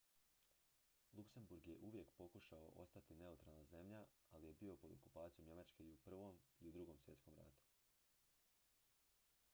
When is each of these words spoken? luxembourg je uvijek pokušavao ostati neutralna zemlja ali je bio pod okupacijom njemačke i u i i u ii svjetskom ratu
luxembourg 1.17 1.61
je 1.67 1.75
uvijek 1.87 2.13
pokušavao 2.21 2.71
ostati 2.83 3.15
neutralna 3.21 3.65
zemlja 3.65 4.01
ali 4.31 4.47
je 4.47 4.53
bio 4.63 4.75
pod 4.77 4.91
okupacijom 4.97 5.47
njemačke 5.47 5.83
i 5.83 5.91
u 5.93 6.35
i 6.59 6.67
i 6.67 6.71
u 6.71 6.73
ii 6.91 6.97
svjetskom 7.05 7.35
ratu 7.37 7.67